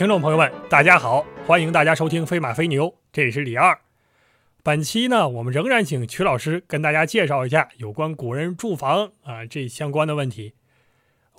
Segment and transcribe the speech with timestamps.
[0.00, 3.78] 听众朋友们，大家好，欢迎大家收听《飞马飞牛》，这里是李二。
[4.62, 10.54] 本期呢，我们仍然请曲老师跟大家介绍一下有关古人住房啊这相关的问题。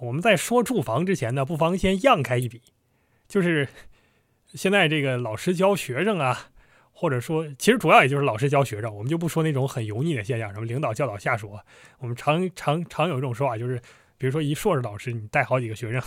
[0.02, 2.62] 我们在说住房之前呢，不妨先让开一笔，
[3.28, 3.68] 就是
[4.54, 6.52] 现在这个老师教学生啊，
[6.92, 11.58] 或者说其实主要也就是老师教学生，我们就不说那种很油腻的现象，什么领导教导下属。
[11.98, 13.82] 我们常常常有一种说法，就是
[14.20, 16.00] 比如说一硕士老师，你带好几个学生，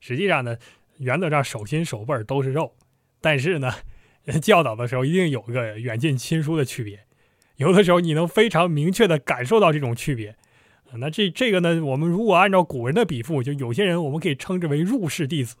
[0.00, 0.56] 实际上呢，
[1.02, 2.72] 原则上手心手背都是肉，
[3.20, 3.72] 但是呢。
[4.40, 7.00] 教导的时候一定有一个远近亲疏的区别，
[7.56, 10.36] 有的时候你能非常明确的感受到这种区别。
[10.98, 15.56] 那这这个呢，我们如果按照古人的笔赋，就有些人我们可以称之为入室弟子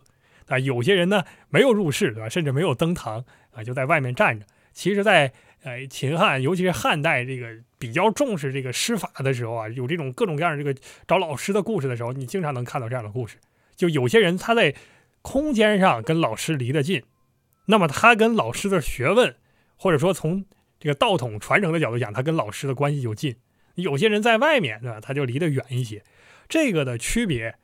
[0.46, 2.28] 啊，有些人呢没有入室，对吧？
[2.28, 4.46] 甚至没有登堂啊，就在外面站着。
[4.72, 5.32] 其实，在
[5.64, 7.48] 呃秦汉，尤其是汉代这个
[7.80, 10.72] 比较重视这个师法的时候啊，有这种各种各样的这个
[11.08, 13.38] 找老师的故事的时候，你经常能看到这样的故事。
[13.74, 14.72] 就有些人他在
[15.22, 17.02] 空间上跟老师离得近。
[17.66, 19.34] 那么他跟老师的学问，
[19.76, 20.44] 或者说从
[20.78, 23.36] 这个道统传承的角度讲，他跟老师的关系就近。
[23.76, 25.00] 有些人在外面，对吧？
[25.00, 26.02] 他就离得远一些。
[26.48, 27.54] 这个的区别，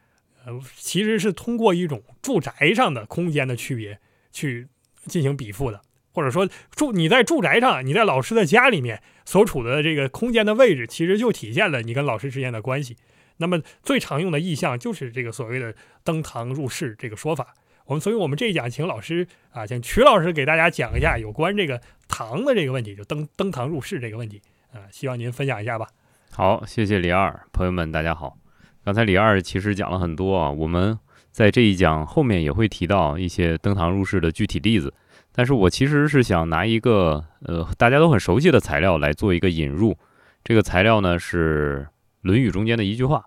[0.47, 3.99] 呃，其实是通过一种住宅上的空间的区别
[4.33, 4.69] 去
[5.05, 12.97] 进行比附的，或者说住你在住宅上，你在老师的家里面所处的这个空间的位置，其实就体现了你跟老师之间的关系。
[13.39, 17.55] 那么最常用的意象就是这个所谓的登堂入室这个说法。
[17.87, 25.89] 我们所以，我们这一讲请老师啊，请曲老师给大家讲一下有关这个堂的这个问题，就登登堂入室这个问题啊，希望您分享一下吧。
[26.31, 28.37] 好，谢谢李二，朋友们大家好。
[28.85, 30.99] 刚才李二其实讲了很多啊，我们
[31.31, 34.93] 在这一讲后面也会提到一些登堂入室的具体例子，
[35.33, 39.97] 但是我其实是想拿一个呃大家都很熟悉的材料来做一个引入。
[40.45, 41.87] 这个材料呢是
[42.23, 43.25] 《论语》中间的一句话，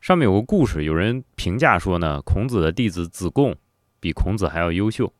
[0.00, 3.54] 上面有个故事，有人评价说呢，孔子的弟子子贡。
[4.00, 5.10] 比孔子还要优秀，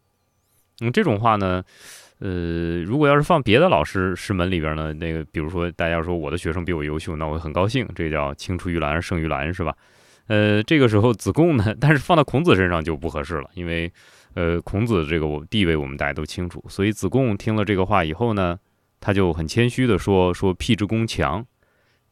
[0.82, 1.64] 嗯，这种话呢，
[2.18, 9.74] 呃，如果要是放别的老师师门里边呢，那个，比如说大家说我的学生比我优秀，那我很高兴，这叫青出于蓝而胜于蓝，是吧？
[10.26, 13.90] 呃，这个时候子贡呢，但是放到孔子身上就不合适了，因为，
[14.34, 18.58] 呃，孔子这个我地位我们大家都清楚，所以子贡听了这个话以后呢，
[19.00, 21.42] 他就很谦虚的说说辟之功强，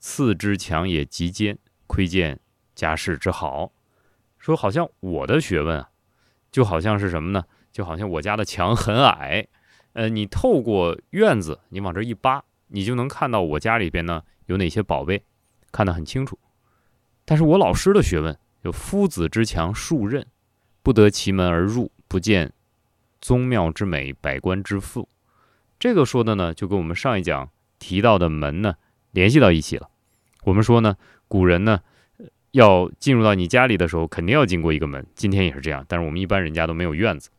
[0.03, 2.41] 次之强也极坚，窥见
[2.75, 3.71] 家世之好，
[4.37, 5.91] 说好像我的学问啊。
[6.51, 7.45] 就好像是什么呢？
[7.71, 9.47] 就好像我家的墙很矮，
[9.93, 15.23] 呃，你透过院子，你往这一扒，你就能看到我家里边呢有哪些宝贝，
[15.71, 16.37] 看得很清楚。
[17.25, 20.25] 但是我老师的学问，有夫子之墙数仞，
[20.83, 22.53] 不得其门而入，不见
[23.21, 25.09] 宗庙之美，百官之富。
[25.79, 27.49] 这个说的呢，就跟我们上一讲
[27.79, 28.75] 提到的门呢
[29.13, 29.89] 联系到一起了。
[30.45, 30.97] 我们说呢，
[31.29, 31.81] 古人呢。
[32.53, 35.07] 要进入到你家里的时候，肯定要经过一个门。
[35.15, 37.31] 今天也是这样，但是我们一般人家都没有院子。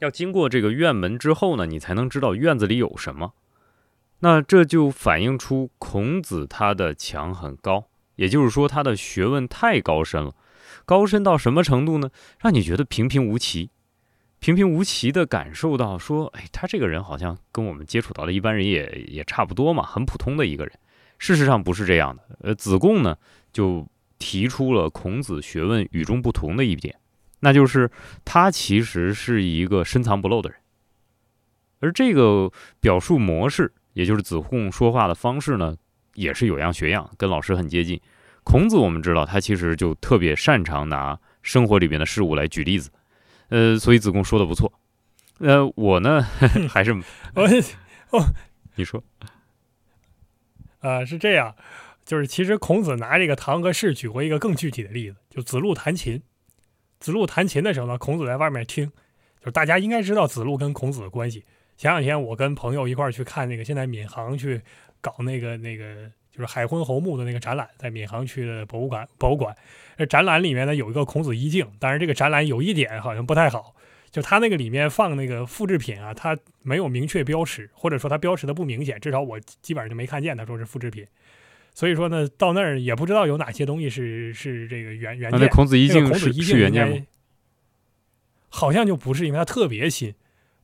[0.00, 3.34] 要经过这个院门之后呢，你才能知道院子里有什么。
[4.18, 7.84] 那这就反映出孔子他的墙很高，
[8.16, 10.34] 也就是说他的学问太高深了。
[10.84, 12.10] 高深到什么程度呢？
[12.40, 13.70] 让你觉得平平无奇，
[14.40, 20.76] 平平无奇的感受到说，哎，他这个人好像跟我们接触到的一般人也也差不多嘛，很普通的一个人。
[21.18, 22.22] 事实上不是这样的。
[22.40, 23.16] 呃，子贡呢
[23.52, 23.86] 就。
[24.20, 26.96] 提出了孔子学问与众不同的一点，
[27.38, 27.88] 那就是
[28.24, 30.58] 他其实是一个深藏不露的人，
[31.78, 35.76] 而这个表述模式，也就是子贡说话的方式呢，
[36.14, 38.00] 也是有样学样，跟老师很接近。
[38.42, 42.90] 孔子我们知道，他其实就特别擅长拿生活里边的事物来举例子，
[43.50, 44.72] 呃，所以子贡说的不错。
[45.38, 46.20] 呃，我呢
[46.68, 47.00] 还是我
[48.10, 48.24] 哦，
[48.74, 49.00] 你说，
[50.80, 51.54] 啊，是这样。
[52.04, 56.22] 就是其实孔子拿这个唐和室举过一个更具体的例子，就子路弹琴。
[57.00, 58.90] 子路弹琴的时候呢，孔子在外面听。
[59.40, 61.44] 就是大家应该知道子路跟孔子的关系。
[61.76, 64.60] 前两天我跟朋友一块儿去看那个，现在闵行去
[65.00, 69.54] 搞那个那个就是海昏侯墓的那个展览，在闵行区的博物馆博物馆。
[69.96, 73.74] 这展览里面呢有一个孔子衣镜，但是这个展览有一点好像不太好，
[74.18, 81.06] 就他那个里面放那个复制品啊，他没有明确标识，或者说他标识的不明显，至少我基本上就没看见他说是复制品。
[81.72, 85.40] 所以说呢，到那儿也不知道有哪些东西是是这个原原件。
[85.40, 87.06] 那孔子衣镜孔子衣镜原件吗？
[88.48, 90.12] 好像就不是，因为它特别新，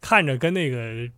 [0.00, 1.08] 看着跟那个，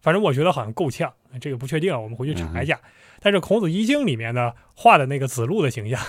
[0.00, 1.12] 反正我觉得好像够呛。
[1.40, 2.80] 这个不确定，我们回去查一下。
[3.18, 6.00] 但是孔子衣镜里面呢画的那个子路的形象，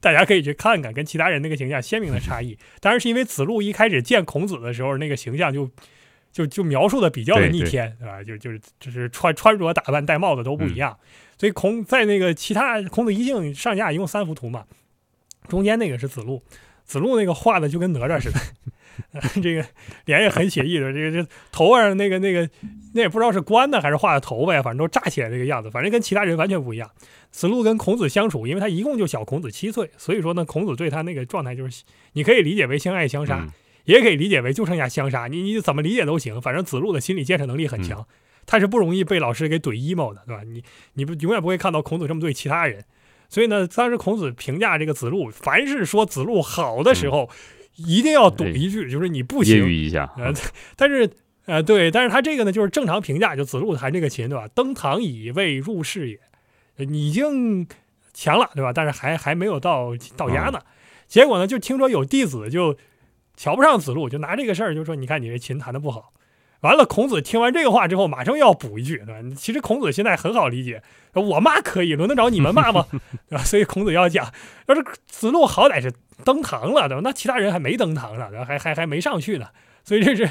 [0.00, 2.56] 大家可以去看看，跟其他人那个形象鲜明的差异。
[2.80, 5.70] 当然是因为子路一开始见孔子的时候，那个形象就
[6.32, 8.22] 就就描述的比较的逆天，对吧？
[8.22, 10.96] 就就是就是穿穿着打扮戴帽子都不一样。
[11.36, 14.64] 所以孔在那个其他孔子一镜上下一共三幅图嘛，
[15.48, 16.42] 中间那个是子路，
[16.84, 18.40] 子路那个画的就跟哪吒似的，
[19.42, 19.64] 这个
[20.04, 22.48] 脸也很写意的，这个这头上那个那个
[22.94, 26.90] 那也不知道是关的还是画的头发呀，反正都炸起来这个样子，反正跟其他人完全不一样。
[27.30, 31.84] 子路跟孔子相处，因为他一共就小孔子七岁，所以说呢，孔子对他那个状态就是，
[32.14, 33.52] 你可以理解为相爱相杀，嗯
[33.84, 38.06] 也可以理解为就剩下相杀，你你怎么理解都行，反正子路的心理建设能力很强，
[38.44, 40.42] 他是不容易被老师给怼 emo 的，对吧？
[40.44, 40.62] 你
[40.92, 42.84] 你不永远不会看到孔子这么对其他人，
[43.30, 47.30] 所以呢，当时孔子评价这个子路，凡是说子路好的时候，
[47.78, 50.32] 一定要怼一句，就是你不揶行，揄一下，呃，
[50.76, 51.08] 但是
[51.46, 54.46] 呃，对，但是他这个呢，就是正常评价，就子路弹这个琴，对吧？
[54.48, 56.18] 登堂以未入室也，
[56.84, 57.66] 已经
[58.12, 58.72] 强了，对吧？
[58.72, 60.60] 但是还还没有到到家呢。
[61.06, 62.76] 结果呢，就听说有弟子就
[63.36, 66.12] 瞧不上子路，就拿这个事儿就说，你看你这琴弹的不好。
[66.60, 69.36] 完了，孔子听完这个话之后，马上要补一句，对吧？
[69.36, 70.82] 其实孔子现在很好理解，
[71.14, 72.86] 我骂可以，轮得着你们骂吗？
[73.28, 73.44] 对吧？
[73.44, 74.32] 所以孔子要讲，
[74.66, 75.92] 要是子路好歹是
[76.24, 77.00] 登堂了，对吧？
[77.04, 79.46] 那其他人还没登堂呢，还还还没上去呢，
[79.84, 80.28] 所以这是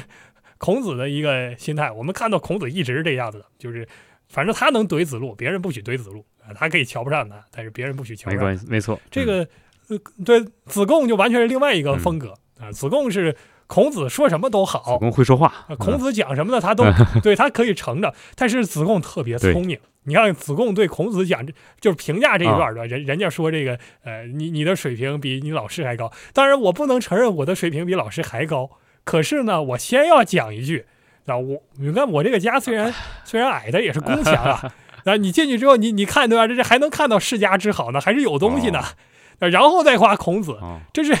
[0.58, 1.90] 孔子的一个心态。
[1.90, 3.88] 我们看到孔子一直是这样子的，就是
[4.28, 8.38] 反正他能怼子路，别人不许怼子路啊，他可以瞧不上他，但是别人不许瞧不上。
[8.38, 9.48] 没关系，没错，这个
[9.88, 12.70] 呃，对子贡就完全是另外一个风格、啊。
[12.70, 13.34] 子贡是
[13.68, 16.84] 孔子说什么都好子好，贡会说话啊，孔子讲什么呢，他都
[17.22, 18.12] 对他可以承着。
[18.34, 21.46] 但是子贡特别聪明，你看子贡对孔子讲，
[21.80, 26.10] 就是评价这一啊段的、人人家说这个呃，你你的水平比你老师还高。
[26.32, 28.70] 当然，我不能承认我的水平比老师还高，
[29.04, 30.86] 可是呢，我先要讲一句。
[31.26, 32.92] 啊，我你看我这个家虽然
[33.22, 34.72] 虽然矮，但也是宫墙啊。
[35.04, 36.46] 啊，你进去之后，你你看对吧？
[36.48, 38.78] 这这还能看到世家之好呢，还是有东西呢。
[38.78, 38.94] 啊
[39.40, 41.18] 然后再夸孔子，哦这是你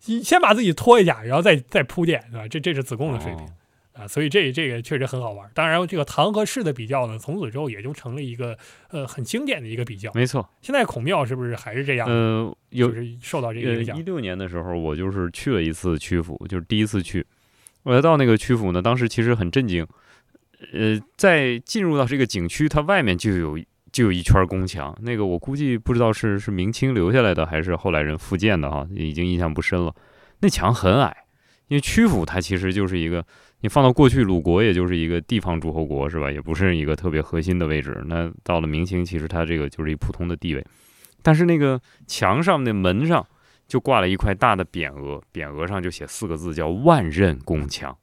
[0.00, 2.48] 先把自己拖一下，然后再再铺垫，对吧？
[2.48, 3.48] 这这是子贡的水平、哦
[3.92, 5.50] 啊，所以这这个确实很好玩。
[5.54, 8.56] 当然，这个唐和氏的比较呢，从此之后也就成了一个
[8.90, 10.12] 呃很经典的一个比较。
[10.14, 12.06] 没错，现在孔庙是不是还是这样？
[12.06, 14.02] 呃，有就是受到这个呃，影响一。
[14.02, 17.24] 六年的时候，我就是去了一次曲阜，就是第一次去。
[17.84, 19.86] 我来到那个曲阜呢，当时其实很震惊。
[20.72, 23.58] 呃，在进入到这个景区，它外面就有
[23.96, 29.94] 就有一圈宫墙，那个我估计不知道是是明清留下来的，还是后来人复建的哈，已经印象不深了。
[30.40, 31.16] 那墙很矮，
[31.68, 33.24] 因为曲阜它其实就是一个，
[33.60, 36.30] 你放到过去鲁国也就是一个地方诸侯国是吧？
[36.30, 38.04] 也不是一个特别核心的位置。
[38.06, 40.62] 那到了明清，其实它这个就是一普通的地位。
[41.22, 43.26] 但是那个墙上那门上
[43.66, 47.96] 就挂了一块大的匾额，匾额上就写四个字叫“万仞宫墙”。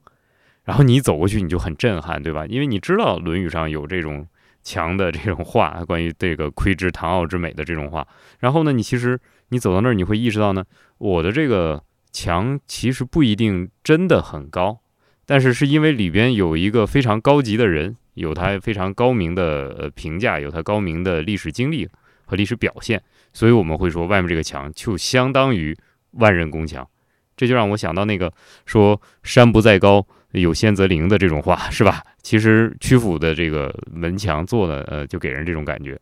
[0.66, 2.48] 然后你走过去，你就很震撼，对吧？
[2.48, 4.26] 因为你知道《论语》上有这种
[4.64, 8.08] 墙的这种话， 关于这个窥之唐奥之美的这种话。
[8.40, 9.20] 然后呢，你其实
[9.50, 10.64] 你走到那儿，你会意识到呢，
[10.98, 14.80] 我的这个墙其实不一定真的很高，
[15.26, 21.88] 但是是因为里边有一个非常高级的人，有他非常高明的评价，有他高明的历史经历
[22.26, 23.02] 和历史表现，
[23.34, 25.76] 所以我们会说外面这个墙就相当于
[26.12, 26.88] 万仞宫墙。
[27.36, 28.32] 这就让我想到那个
[28.68, 30.06] 说“山不在高，
[30.42, 32.04] 有仙则灵”的这种话，是吧？
[32.22, 36.00] 其实曲阜的这个门墙做的，呃，就给人这种感觉。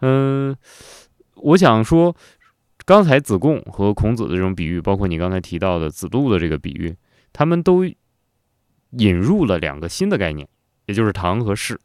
[0.00, 0.56] 嗯、
[1.34, 2.14] 我想说，
[2.86, 6.96] 刚才子贡和孔子的这种比喻，包括你刚才提到的子路的这个比喻，
[7.32, 7.84] 他们都
[8.92, 10.48] 引入了两个新的概念，
[10.86, 11.78] 也就是堂和室。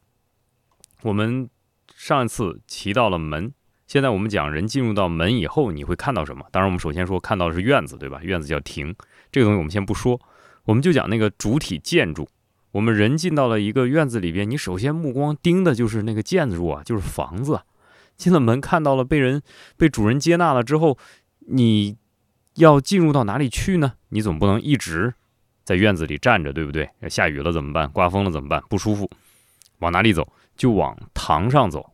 [1.02, 1.48] 我们
[1.94, 3.52] 上一次提到了门，
[3.86, 6.44] 现在我们讲人进入到门以后，你会看到什么？
[6.50, 8.20] 当然，我们首先说看到的是院子，对吧？
[8.22, 8.94] 院子叫庭，
[9.30, 10.18] 这个东西我们先不说，
[10.66, 12.28] 我们就讲那个主体建筑。
[12.72, 17.62] 我们人进到了一个院子里边，你首先目光盯的就是那个建筑啊，就是房子。
[18.16, 19.42] 进了门看到了被人
[19.76, 20.98] 被主人接纳了之后，
[21.48, 21.96] 你
[22.56, 23.94] 要进入到哪里去呢？
[24.10, 25.14] 你总不能一直
[25.64, 26.90] 在院子里站着，对不对？
[27.00, 27.90] 要下雨了怎么办？
[27.90, 28.62] 刮风了怎么办？
[28.68, 29.08] 不舒服，
[29.78, 30.30] 往哪里走？
[30.56, 31.92] 就往堂上走。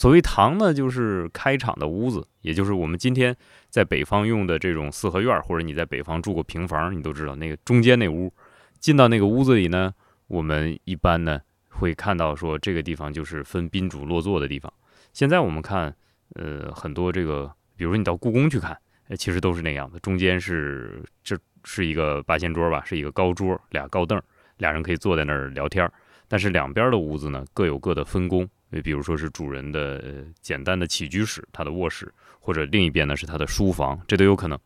[0.00, 3.36] 所谓堂呢，就是开场的屋子，也就是我们今天
[3.68, 8.32] 在北方用的这种四合院，或者你在北方住过平房，你都知道那个中间那屋。
[8.78, 9.92] 进到那个屋子里呢，
[10.26, 11.38] 我们一般呢
[11.68, 14.72] 会看到说这个地方就是分宾主落座的地方。
[15.12, 15.94] 现在我们看，
[16.34, 18.74] 呃，很多这个，比如说你到故宫去看，
[19.18, 24.18] 其实都是那样的，中间是这是一个八仙桌吧，是一个高桌，俩高凳，
[24.56, 25.86] 俩人可以坐在那儿聊天。
[26.26, 28.48] 但是两边的屋子呢，各有各的分工。
[28.82, 34.58] 比如说是主人的、简单的起居室，他的卧室，或者另一边呢是他的书房，这都有可能。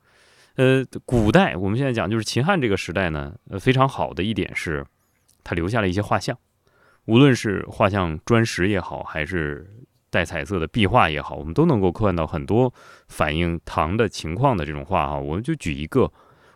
[0.57, 4.85] 呃，古代我们现在讲就是秦汉这个时代呢，呃，非常好的一点是，
[5.43, 6.39] 他留下了一些画像，
[7.07, 9.69] 无论是画像砖石也好，还是
[10.11, 12.73] 带彩色的壁画也好，我们都能够看到很多
[13.09, 15.19] 反映唐的情况的这种画哈。
[15.19, 16.09] 我们就举一个，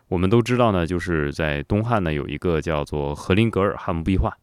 [0.07, 4.33] 我们都知道呢，就是在东汉呢有一个叫做和林格尔汉墓壁画，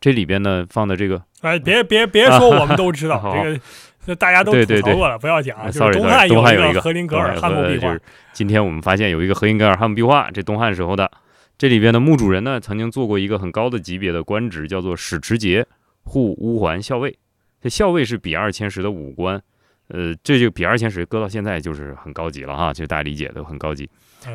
[0.00, 1.22] 这里边呢放的这个。
[1.40, 3.60] 哎，别别别说，我们都知道 啊这个，
[4.06, 5.56] 这大家都吐槽过了，不要讲。
[5.58, 11.10] 啊就是 sorry，东汉有一个一个和林格尔汉墓壁画呃就是，今天我们发现有一个和林格尔汉墓壁画，这东汉时候的，
[11.56, 15.66] 这里边的墓主人呢，曾经做过一个很高的级别的官职，叫做史持节
[16.04, 17.16] 护乌桓校尉。
[17.62, 19.42] 这校尉是比二千石的武官，
[19.88, 23.88] 呃，这就比二千石搁到现在就是很高级了哈，就大家理解都很高级。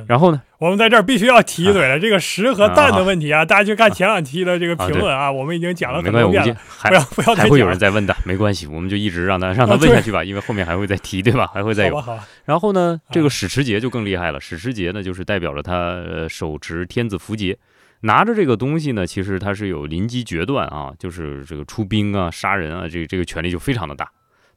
[0.07, 11.47] 然后呢，我们在这儿必须要提一嘴了， 这个石和蛋的问题啊，大家去看前两期的这个评论啊，我们已经讲了很多遍了，不要不要还会有人在问的，没关系，我们就一直让他 让他问下去吧，因为后面还会再提，对吧？
[11.53, 12.03] 还会再有。
[12.45, 17.57] 然后呢，这个史持节就更厉害了，史持节呢就是代表着他手持天子符节，
[18.01, 24.09] 拿着这个东西呢，其实他是有临机决断啊，就是这个出兵啊、杀人啊，这这个权力就非常的大。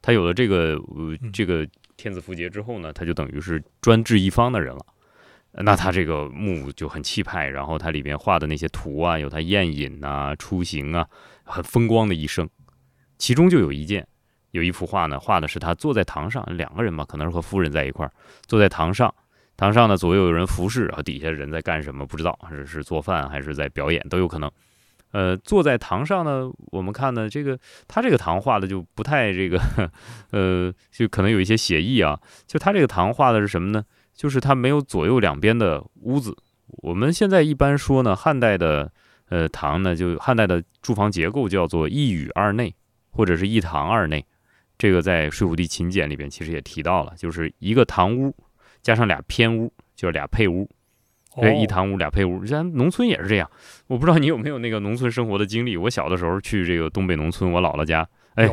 [0.05, 4.85] 他有了这个呃这个天子符节之后呢，他就等于是专制一方的人了。
[5.51, 11.07] 那他这个墓就很气派，然后他里边画的那些图啊，有他宴饮啊、出行啊，
[11.43, 12.47] 很风光的一生。
[13.17, 14.07] 其中就有一件，
[14.51, 18.11] 有一幅画呢，画的是他坐在堂上，两个人嘛，可能是和夫人在一块儿，
[18.45, 19.11] 坐在堂上，
[19.57, 24.51] 堂上呢左右有人服侍，然后底下人在干什么不知道，是是做饭还是在表演都有可能。
[25.15, 27.57] 呃，坐在堂上呢，我们看呢，这个
[27.87, 29.57] 他这个堂画的就不太这个，
[30.31, 32.19] 呃，就可能有一些写意啊。
[32.45, 33.85] 就他这个堂画的是什么呢？
[34.13, 36.35] 就是它没有左右两边的屋子。
[36.67, 38.91] 我们现在一般说呢，汉代的
[39.29, 42.75] 呃堂呢，就汉代的住房结构叫做一宇二内，
[43.11, 44.25] 或者是一堂二内。
[44.77, 48.35] 这个在《睡虎地秦简》里边其实也提到了，就是一个堂屋
[48.81, 50.69] 加上俩偏屋，就是俩配屋。
[51.41, 52.45] 对，一堂屋俩配屋。
[52.45, 53.49] 咱农村也是这样。
[53.87, 55.75] 我不知道你有没有那个农村生活的经历。
[55.77, 58.07] 我小的时候去这个东北农村，我姥姥家。
[58.35, 58.47] 哎，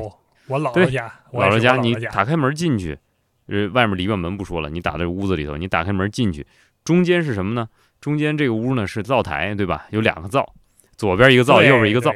[0.47, 2.99] 我姥姥家，姥姥家，你打开门进去。
[3.47, 6.47] 呃，外面篱笆门不说了，你打在屋子里头，你打开门进去，
[6.85, 7.69] 中间是什么呢？
[8.01, 9.87] 中间这个屋呢是灶台，对吧？
[9.91, 10.55] 有两个灶，
[10.97, 12.12] 左边一个灶，右边一个灶，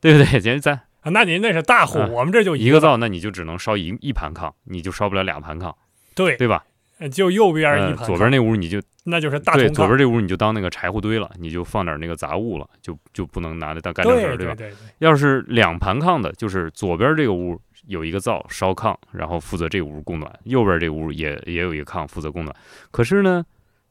[0.00, 0.40] 对不对？
[0.40, 5.74] 咱咱那您那是大户，我们这就一个灶，那你就只能烧一一盘炕，你就烧不了两盘炕，
[6.14, 6.64] 对对吧？
[7.08, 14.54] 就右边一盘，左边那屋你就那就是大对，左边这屋你就当那个柴火堆了，你就放点那个杂物了，就就不能拿着当干正事，对吧？
[14.54, 14.74] 对对。
[14.98, 17.60] 要是两盘炕的，就是左边这个屋。
[17.86, 22.54] 有一个灶烧炕，然后负责这屋供暖；右边这屋也也有一个炕负责供暖。
[22.90, 23.42] 可是呢，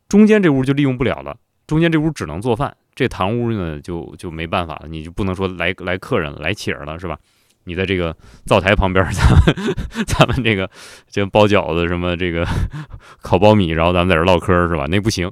[0.08, 1.36] 中间这屋就利用不了了，
[1.66, 2.74] 中间这屋只能做饭。
[2.94, 7.18] 这堂屋呢，就就没办法了，你就不能说来来客人来请了，是吧？
[7.66, 9.76] 你在这个灶台旁边，咱们
[10.08, 10.70] 咱们这个
[11.08, 12.46] 就包饺子什么这个
[13.22, 14.86] 烤苞米，然后咱们在这唠嗑，是吧？
[14.88, 15.32] 那不行，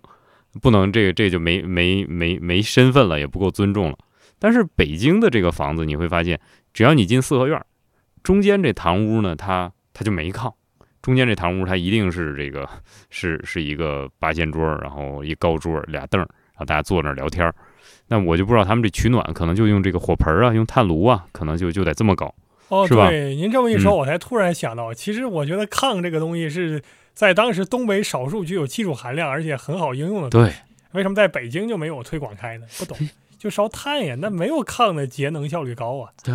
[0.61, 3.97] 不能这个这就没没没没身份了，也不够尊重了。
[4.39, 6.39] 但是北京的这个房子，你会发现，
[6.73, 7.59] 只要你进四合院。
[8.23, 10.53] 中间这堂屋呢，它它就没炕。
[11.01, 12.69] 中间这堂屋它一定是这个
[13.09, 17.51] 是是一个八仙桌，然后一高桌俩凳，然后大家坐那儿聊天。
[18.07, 22.33] 那我就不知道他们这取暖可能就用这个火盆啊，用炭炉啊，可能就就得这么搞，
[22.69, 23.09] 哦，是吧？
[23.09, 26.81] 对，您这么一说，我才突然想到，其实我觉得炕这个东西是
[27.13, 30.29] 在当时东北少数具有技术含量而且很好应用的。
[30.29, 30.51] 对，
[30.93, 32.65] 为什么在北京就没有推广开呢？
[32.77, 32.97] 不懂。
[33.37, 36.11] 就烧炭呀，那没有炕的节能效率高啊。
[36.23, 36.33] 它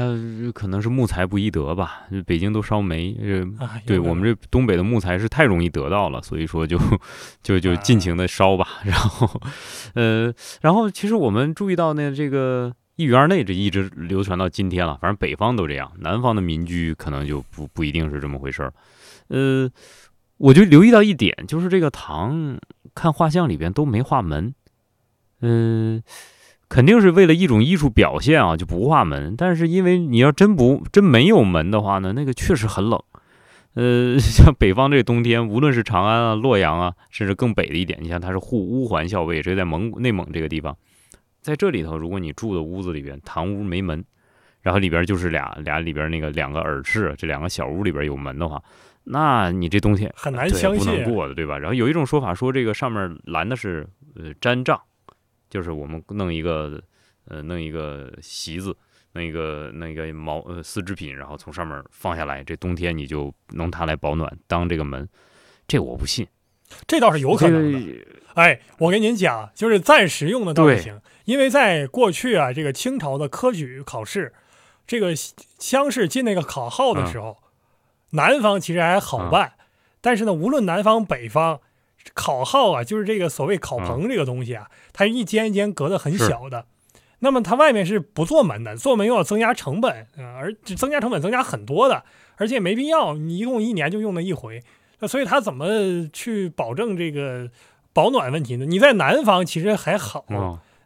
[0.55, 3.13] 可能是木材不易得吧，北京都烧煤。
[3.85, 6.79] 对我们这东北的木材是太容易得到了，所以说就
[7.43, 8.67] 就就尽情的烧吧。
[8.87, 9.41] 然后，
[9.95, 14.97] 呃，然后其实我们注意到呢，这个一园内这一直流传到今天了。
[15.01, 18.73] 反正北方都这样，南方的民居可能就不不一定是这么回事儿。
[19.29, 19.69] 呃，
[20.37, 22.59] 我就留意到一点，就是这个堂
[22.95, 24.55] 看画像里边都没画门。
[25.41, 26.03] 嗯。
[26.73, 29.37] 肯定是为了一种艺术表现啊，就不画门。
[29.37, 32.99] 但是因为你要真不真没有门的话呢，那个确实很冷。
[33.75, 40.75] 呃， 像北方这冬天，无论是长安啊、洛阳啊，甚至更北的一点，你像它是护乌桓校尉，这在蒙古内蒙这个地方，
[41.43, 44.03] 在这里头，如果你住的屋子里边堂屋没门，
[44.63, 48.63] 然后里边就是俩俩里边那个两个耳室，这两个小屋里边有门的话，
[49.05, 51.59] 那你这冬天很难相信，不能过的，对吧？
[51.59, 53.87] 然后有一种说法说，这个上面拦的是
[54.17, 54.81] 呃毡帐。
[55.53, 56.83] 就是我们弄一个，
[57.27, 58.75] 呃，弄一个席子，
[59.13, 65.07] 弄一个弄一个毛呃丝织品，然后从上面放下来，这冬天你就弄它来保暖，当这个门。
[65.69, 66.27] 这我不信，
[66.87, 68.07] 这倒是有可能的。
[68.33, 74.33] 哎，我跟您讲，就是暂时用的倒不行，因为在过去啊，这个清朝的科举考试，
[74.87, 77.37] 这个乡试进那个考号的时候，
[78.13, 79.53] 南方其实还好办，
[80.01, 81.61] 但是呢，无论南方北方。
[82.15, 86.67] 考号啊，就是这个所谓考棚这个东西啊，它一间一间隔的很小的，
[87.21, 92.05] 那么它外面是不做门的，做门又要增加成本啊，而增加成本增加很多的，
[92.37, 94.63] 而且没必要，你一共一年就用那一回，
[94.99, 97.49] 那所以它怎么去保证这个
[97.93, 98.67] 保暖问题呢？
[98.67, 100.25] 你在南方其实还好，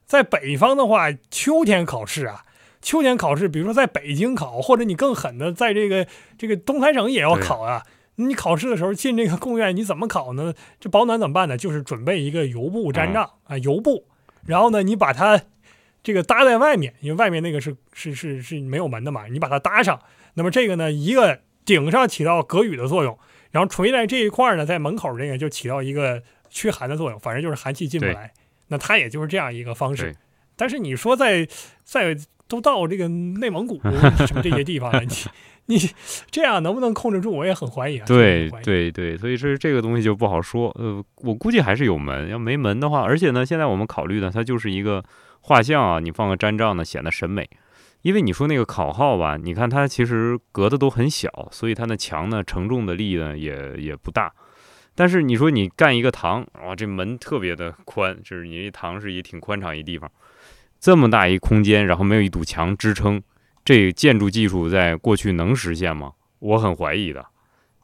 [0.05, 2.45] 在北方的话，秋天考试啊，
[2.81, 6.07] 秋天考试，比如说在北京考，或者你更狠的，在这个
[6.39, 7.83] 这个东三省也要考啊。
[8.17, 10.53] 你考试的时候进这个贡院，你怎么考呢？
[10.81, 11.57] 这保暖怎么办呢？
[11.57, 14.07] 就是准备一个油布毡帐啊，油布，
[14.45, 15.41] 然后呢，你把它
[16.03, 20.01] 这个搭在外面，因为外面那个是是是是没有门的嘛，你把它搭上，
[20.35, 23.19] 那么这个呢，一个顶上起到隔雨的作用，
[23.51, 28.33] 然后垂在这一块儿呢，在门口这个就起到一个驱寒的作用，反正就是寒气进不来。
[28.69, 30.17] 那它也就是这样一个方式。
[30.57, 31.47] 但是你说在
[31.85, 32.17] 在
[32.49, 33.79] 都到这个内蒙古
[34.27, 35.09] 什么这些地方了，你
[35.67, 35.79] 你
[36.31, 37.31] 这样能不能控制住？
[37.31, 38.07] 我也很怀疑啊。
[38.07, 40.71] 对对对，所以这这个东西就不好说。
[40.79, 45.05] 呃，我估计还是有门，要没门的话，而且呢，现在我们考虑呢，它就是一个
[45.41, 47.49] 画像啊，你放个毡帐呢，显得审美。
[48.03, 54.33] 因为你说那个考号吧，你看它其实隔的都很小，所以它那墙呢承重的力呢也也不大。
[54.95, 60.09] 但是你说你干一个堂，哇，这门特别的宽，就是你一堂是也挺宽敞一地方，
[60.79, 63.21] 这么大一空间，然后没有一堵墙支撑，
[63.67, 66.13] 这建筑技术在过去能实现吗？
[66.39, 67.27] 我很怀疑的，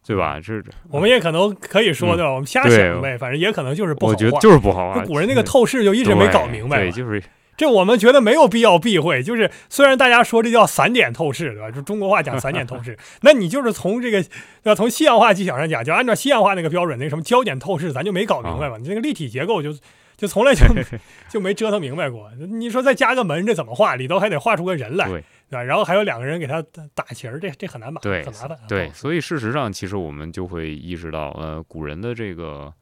[0.06, 0.38] 对吧？
[0.40, 2.30] 这我们也可能可以说，嗯对吧？
[2.30, 4.12] 我们瞎对想呗，反正也可能就是不好画。
[4.12, 5.04] 我觉得就是不好啊。
[5.04, 7.22] 古人那个透视就一直没搞明白对，嘛，就是
[7.56, 9.22] 这我们觉得没有必要避讳。
[9.22, 11.70] 就是虽然大家说这叫散点透视，对吧？
[11.70, 14.24] 就中国话讲散点透视， 那你就是从这个
[14.62, 18.76] 要从西洋画技巧上讲，就按照西洋画那个标准，那个什么焦点透视，咱就没搞明白嘛。
[18.78, 19.74] 你那个立体结构就
[20.16, 20.64] 就从来就
[21.28, 22.30] 就没折腾明白过。
[22.38, 23.96] 你说再加个门，这怎么画？
[23.96, 25.08] 里头还得画出个人来，
[25.52, 25.64] 对？
[25.64, 28.00] 然后还有两个人给他打打旗儿，这这很难吧？
[28.02, 28.58] 对很麻烦。
[28.68, 32.72] 对，哦所以事实上，其实我们就会意识到，呃，古人的这个，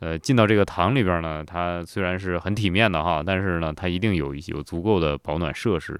[0.00, 5.98] 呃，进到这个堂里边呢，它虽然是很体面的哈，但是呢，它一定有有足够的保暖设施。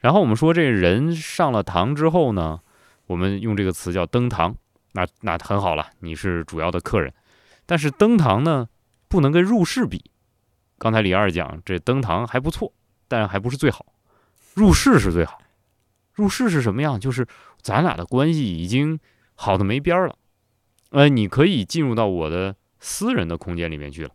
[0.00, 2.60] 然后我们说，这人上了堂之后呢，
[3.06, 4.54] 我们用这个词叫登堂，
[4.92, 7.12] 那那很好了，你是主要的客人。
[7.66, 8.68] 但是登堂呢，
[9.08, 10.04] 不能跟入室比。
[10.78, 12.72] 刚才李二讲，这登堂还不错，
[13.06, 13.86] 但还不是最好，
[14.54, 15.40] 入室是最好。
[16.22, 17.00] 入室是什么样？
[17.00, 17.26] 就是
[17.60, 19.00] 咱俩的关系已经
[19.34, 20.16] 好的没边儿了，
[20.90, 24.10] 呃，你可以进入到我的私人的空间里面去了，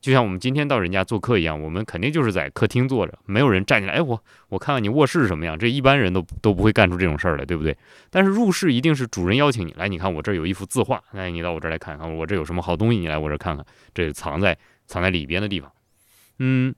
[0.00, 7.76] 就像我们今天到人家做客一样，我们肯定就是在客厅坐着，没有人站起来，哎，我我看看你卧室是什么样，这一般人都都不会干出这种事儿来，对不对？
[8.10, 15.70] 但是入室一定是主人邀请你来，你看我这儿有一幅字画，来你到我这儿来看看，我这有什么好东西，你来我这儿看看，这藏在藏在里边的地方，
[16.40, 16.74] 嗯。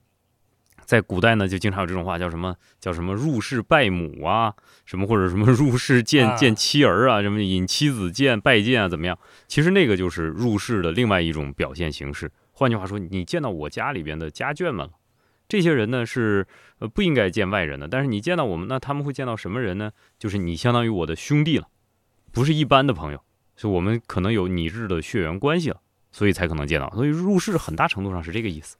[0.90, 4.52] 在古代呢，就经常有这种话，叫什么叫什么入室拜母啊，
[4.84, 9.16] 什么或者什么入室见啊见妻儿啊，什么引妻子见拜见啊，怎么样？
[9.46, 12.32] 其实那个就是入室的另外一种表现形式。
[12.50, 14.94] 换句话说，你见到我家里边的家眷们了，
[15.46, 16.44] 这些人呢是
[16.80, 19.92] 呃不应该见外人的，但是你见到我们，那他们会见到什么人呢？
[20.18, 21.68] 就是你相当于我的兄弟了，
[22.32, 23.22] 不是一般的朋友，
[23.54, 26.90] 所以我们可能有拟制的血缘关系了，所以才可能见到。
[26.96, 28.76] 所以入室很大程度上是这个意思。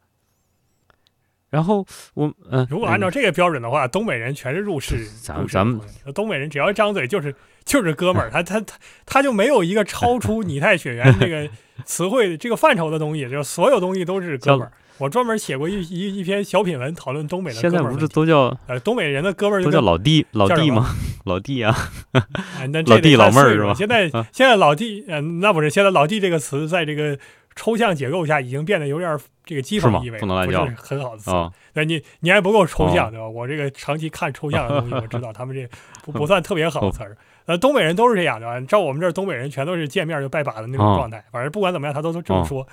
[1.50, 1.84] 然后
[2.14, 5.04] 我嗯，如果按照这个标准的话，东北人全是入室。
[5.20, 5.80] 咱们
[6.14, 7.34] 东北人只要一张嘴就是
[7.64, 11.48] 就是哥们儿， 他他他他就没有一个超出拟态血缘这个
[11.84, 14.72] 词汇这个范畴的东西，就所有东西都是哥们儿。
[14.98, 18.14] 我专门写过一一一篇小品文讨论东北的现在不是哥们儿问题。
[18.14, 20.94] 都叫呃，东北人的哥们儿都叫老弟老弟吗？
[21.24, 21.74] 老弟啊，
[22.58, 27.18] 哎那老弟老妹儿是吧现在啊现在老弟，嗯，那不是现在老弟这个词在这个
[27.56, 31.30] 抽象结构下已经变得有点儿这个讥讽意味，不是很好的词。
[31.30, 33.28] 啊，对你你还不够抽象哦对吧？
[33.28, 35.68] 我这个长期看抽象的东西，我知道他们这
[36.04, 37.16] 不 不算特别好的词儿。
[37.46, 38.60] 呃，东北人都是这样的吧？
[38.60, 42.66] 照我们这儿东北人全都是见面就拜把子那种哦状态，反正不管怎么样，他都都这么说。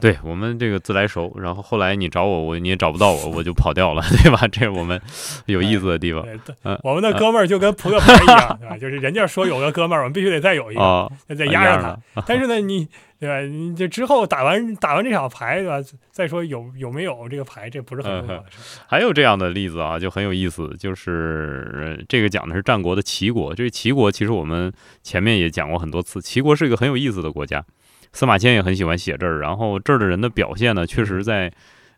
[0.00, 4.48] 对我们这个自来熟，然后后来你找我，我你也找不到我，我就跑掉了， 对吧？
[4.48, 5.00] 这是我们
[5.46, 6.26] 有意思的地方
[6.64, 8.76] 嗯我们的哥们儿就跟扑克牌一样，对吧？
[8.78, 12.22] 就是人家说有个哥们儿，我们必须得再有一个，啊，再压上他。
[12.26, 12.88] 但是呢，你
[13.20, 13.40] 对吧？
[13.42, 15.78] 你这之后打完打完这场牌，对吧？
[16.10, 18.80] 再说有有没有这个牌，这不是很重要的事。
[18.88, 23.54] 还有这样的例子啊，就很有意思，就是呃这个讲的是战国的齐国。
[23.54, 27.64] 这个齐国其实我们前面也讲过很多次，齐国是一个很有意思的国家。
[28.12, 31.52] 司马迁也很喜欢写这儿，然后这儿的人的表现呢，确实在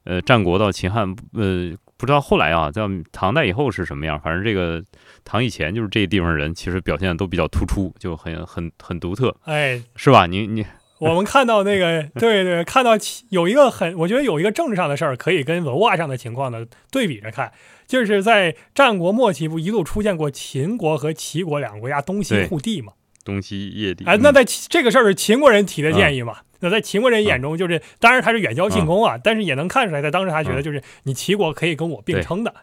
[0.04, 4.82] 呃战国到秦汉，呃不知道后来啊，在唐代以后是什么样，反正这个
[5.24, 10.26] 唐以前就是这地方人其实表现的都比较突出，就很很很独特，哎，是吧？
[10.26, 10.64] 你你
[11.00, 12.92] 我们看到那个，对对，看到
[13.30, 17.52] 有一个很，我觉得有一个政治上的事儿可以跟文化上的情况呢对比着看，
[17.86, 22.92] 就是在战国末期不一度出现过秦国和齐国两个国家东西互地嘛？
[23.24, 26.38] 东西夜地，哎，那嗯在这个事儿是秦国人提的建议嘛？
[26.60, 32.54] 那在秦国人眼中，就是当然他是远交近攻啊，但是也能看出来，在当时他觉得就是你齐国可以跟我并称的。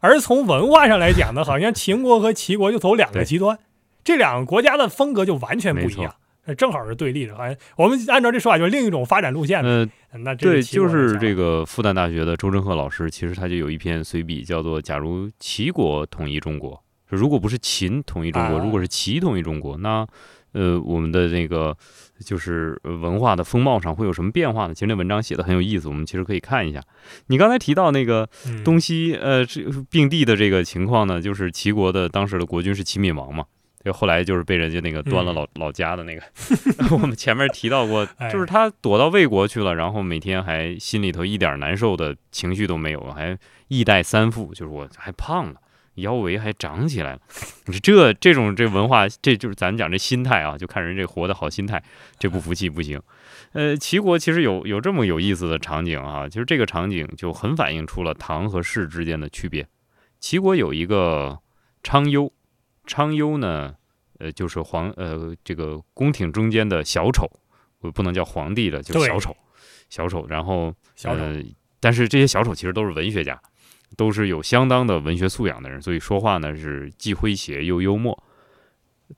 [0.00, 3.58] 而从文化上来讲呢，好像秦国和齐国就走两个极端，
[4.02, 6.14] 这两个国家的风格就完全不一样，
[6.46, 7.36] 呃正好是对立的。
[7.36, 9.68] 好像我们按照这说法，就是另一种发展路线呗。
[10.12, 16.72] 呃那这对，就是这个复旦大学的周振鹤老师，其实他就有一篇随笔，叫做《假如齐国统一中国》，
[17.16, 20.06] 如果不是秦统一中国，啊如果是齐统一中国，那
[20.52, 21.76] 呃，我们的那个
[22.24, 24.74] 就是文化的风貌上会有什么变化呢？
[24.74, 26.82] 其实那文章写的很有意思，我们其实可以看一下。
[27.28, 33.44] 你刚才提到那个嗯东西呃这并地的这个情况呢，就是齐国的当时的国君是齐闵王嘛。
[33.82, 36.22] 就后来就是被人家那个端了嗯老、老家的那个，
[36.92, 45.54] 我们前面提到过， 哎就是他躲到魏国去了，然后每天还心里头一点难受的情绪都没有，还一代三富，就是我还胖了，
[46.00, 47.20] 腰围还长起来了。
[47.66, 51.82] 你说这这种这文化，这就是咱们讲这心态啊，就看人这活的好心态，
[52.18, 53.00] 这不服气不行。
[53.52, 59.66] 呃，齐国其实有有这么有意思的场景啊，其实这个场景就很反映出了唐和氏之间的区别。
[60.20, 61.38] 齐国有一个
[61.82, 62.32] 昌幽，
[62.86, 63.74] 昌幽呢，
[64.18, 67.26] 呃，就是皇呃这个宫廷中间的小丑，
[67.80, 69.36] 我不能叫皇帝的，就是小丑，
[69.88, 70.26] 小丑。
[70.28, 71.42] 然后呃，
[71.80, 73.40] 但是这些小丑其实都是文学家，
[74.00, 78.18] 都是有相当的文学素养的人，所以说话呢是既诙谐又幽默。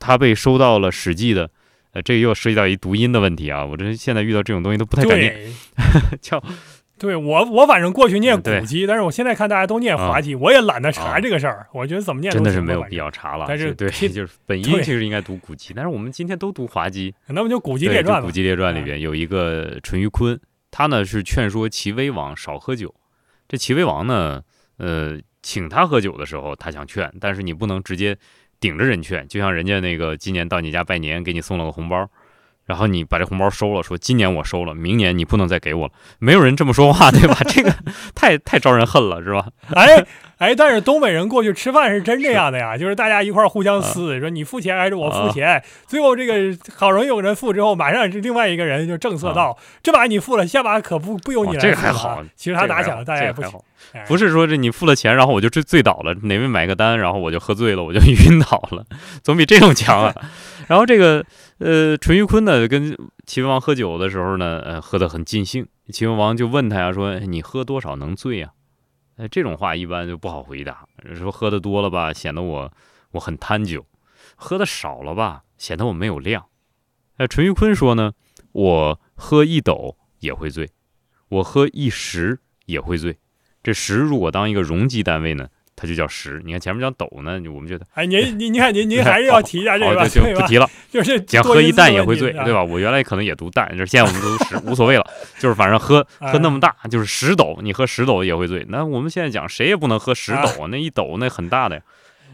[0.01, 1.49] 他被收到了《史记》的，
[1.93, 6.43] 呃，这个又涉及到一读音的问题啊，我这现在遇到这种东西都不太敢念，对， 叫
[6.99, 11.69] 对我我反正过去念古籍，但是我现在看大家都念滑啊稽，我也懒得查啊这个事儿。
[11.73, 12.97] 我觉得怎么念真的是没有必。
[12.97, 13.45] 要查了。
[13.47, 17.15] 但是对，其 就是本音其实应该读古籍，但是我们今天都读滑稽。
[17.29, 18.33] 那不就古籍，列传古？
[18.33, 20.41] 籍列传里啊边有一个淳于髡，
[20.73, 22.93] 他呢是劝说齐威王少喝酒。
[23.49, 24.43] 这齐威王呢，
[24.79, 28.17] 呃，请他喝酒的时候，他想劝，但是你不能直接
[28.61, 32.09] 顶着人劝，就像人家那个今年到你家拜年，给你送了个红包，
[32.65, 37.37] 然后你把这红包收了，说今年我收了，明年你不能再给我了，没有人这么说话，对吧？
[37.49, 37.75] 这个
[38.15, 39.49] 太太招人恨了，是吧？
[39.75, 40.05] 哎
[40.43, 53.65] 哎，但是东北人过去吃饭是真这样的呀，就是大家一块儿互相撕，说你付钱还是我付钱，最后这个好容易有人付之后，马上是另外一个人就正色道，这把你付了，下把可不不由你来、哦这个还好，其实他打响了，大家也不好。
[53.93, 58.85] 哎不是说这你付了钱，然后我就醉醉倒了，哪位买个单，然后我就喝醉了，我就 晕倒了，
[59.23, 60.13] 总比这种强啊。
[60.67, 61.25] 然后这个
[61.59, 65.67] 呃，淳于髡呢跟齐威王喝酒的时候呢，呃，喝得很尽兴。
[65.93, 68.49] 齐威王就问他呀，说你喝多少能醉呀？
[69.23, 70.85] 那，这种话一般就不好回答。
[71.15, 72.73] 说喝的多了吧，显得我
[73.13, 73.83] 我很贪酒；
[74.35, 76.47] 喝的少了吧，显得我没有量。
[77.19, 78.15] 那陈玉坤说呢，
[78.51, 80.73] 我喝一斗也会醉，
[81.29, 83.17] 我喝一石也会醉。
[83.63, 85.49] 这石如果当一个容积单位呢，
[85.83, 86.41] 它就叫十。
[86.45, 90.41] 你看前面讲斗呢，我们觉得哎，您您 您看您您还是要提一下这好，个，就就对吧？
[90.43, 90.71] 不提了。
[90.89, 92.63] 就是讲喝一担也会醉，对吧？
[92.63, 95.05] 我原来可能也读担，就是现在我们读十无所谓了，
[95.41, 98.65] 就是反正喝 喝那么大，就是十斗，你喝十斗也会醉。
[98.69, 101.83] 那我们现在讲谁也不能喝十斗啊，那一斗那很大的呀。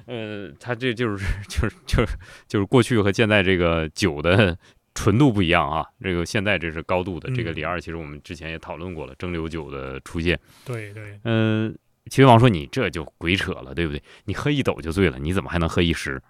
[0.07, 2.13] 呃，它这就是就是就是
[2.47, 4.57] 就是过去和现在这个酒的
[4.95, 5.85] 纯度不一样啊。
[6.03, 10.39] 这个现在这是高度的，这个嗯李二其实我们之前也讨论过了，蒸馏酒的出现。
[10.65, 11.77] 对对，嗯，
[12.09, 14.03] 齐威王说：“你这就鬼扯了，对不对？
[14.25, 16.21] 你喝一斗就醉了，你怎么还能喝一时？”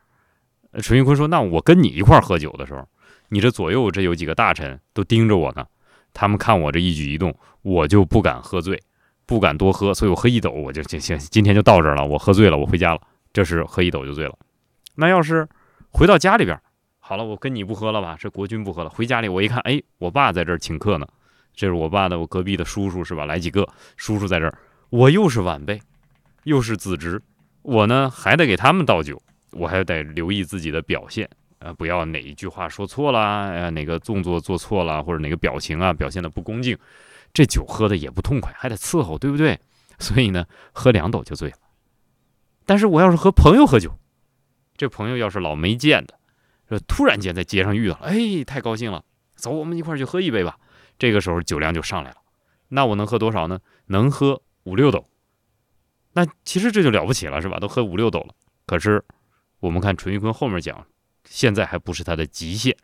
[0.83, 2.87] 淳于髡说：“那我跟你一块喝酒的时候，
[3.31, 5.67] 你这左右这有几个大臣都盯着我呢，
[6.13, 8.79] 他们看我这一举一动，我就不敢喝醉，
[9.25, 13.01] 不敢多喝，所以我喝一斗我就行行，今天就到这儿了，我喝醉了，我回家了。
[13.33, 14.39] 这是喝一斗就醉了。
[14.97, 15.49] 那要是
[15.91, 16.61] 回到家里边，
[16.99, 18.17] 好了，我跟你不喝了吧？
[18.19, 21.07] 这国君不喝了，回家里我一看，哎，我爸在这儿请客呢，
[21.55, 23.25] 这是我爸的我隔壁的叔叔是吧？
[23.25, 24.59] 来几个叔叔在这儿。”
[24.91, 25.81] 我又是晚辈，
[26.45, 27.21] 又是子侄，
[27.61, 29.21] 我呢还得给他们倒酒，
[29.51, 36.79] 我还得留意自己的表现，呃，不要哪一句话说错啦，呃，哪个动作做错了，或者哪个表情啊表现的不恭敬，
[37.35, 39.61] 这酒喝的也不痛快，还得伺候，对不对？
[39.99, 41.57] 所以呢，喝两斗就醉了。
[42.65, 43.93] 但是我要是和朋友喝酒，
[44.75, 46.15] 这朋友要是老没见的，
[46.67, 50.57] 这突然间在街上遇到了，哎，太高兴了，走，我们一块儿去喝一杯吧。
[50.99, 52.17] 这个时候酒量就上来了，
[52.69, 53.61] 那我能喝多少呢？
[53.89, 54.41] 能喝。
[54.69, 55.09] 五六斗，
[56.13, 57.59] 那其实这就了不起了，是吧？
[57.59, 58.35] 都喝五六斗了。
[58.67, 59.03] 可是
[59.61, 60.87] 我们看淳于髡后面讲，
[61.25, 62.77] 现在还不是他的极限。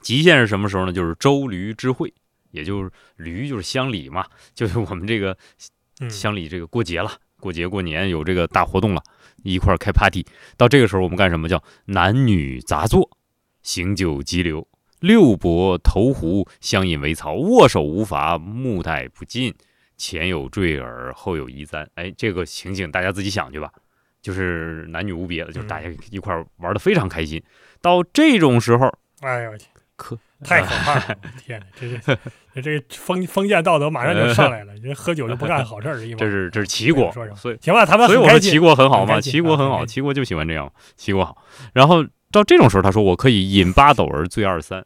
[0.00, 0.92] 极限是什么时候呢？
[0.92, 2.14] 就是周驴之会，
[2.52, 5.36] 也就是驴就是乡里嘛， 就是我们这个
[5.98, 7.10] 嗯，乡里这个过节了，
[7.40, 9.02] 过节过年有这个大活动了，
[9.42, 10.24] 一块儿开 party。
[10.56, 11.48] 到这个时候我们干什么？
[11.48, 13.10] 叫男女杂作，
[13.62, 14.68] 行酒急流，
[15.00, 19.52] 六伯投壶，相引为曹，握手无罚，目待不尽。
[19.98, 21.86] 前有坠耳，后有移簪。
[21.96, 23.70] 哎，这个情景大家自己想去吧，
[24.22, 27.42] 就是男女无别的，就是大家一块儿玩的非常开心。
[27.82, 31.16] 到这种时候，哎呦我天，可 太可怕了！
[31.44, 32.00] 天哪，这是
[32.54, 37.12] 这这个封封建道德马上就上来了，人喝酒就不干好事 这是这是齐国
[37.60, 41.44] 行吧，他们所以我说齐国很好嘛，齐国很好，齐国就喜欢这样，齐国好。
[41.72, 44.84] 然后到这种时候，他说我可以饮八斗而醉二三，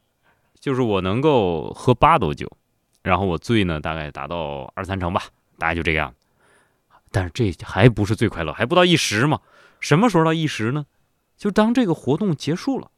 [0.59, 2.51] 就是我能够喝八斗酒，
[3.03, 5.25] 然后我醉呢大概达到二三成吧，
[5.59, 6.15] 大概就这样。
[7.11, 9.41] 但是这还不是最快乐，还不到一时嘛。
[9.81, 10.87] 什么时候到一时呢？
[11.37, 12.91] 就当这个活动结束了，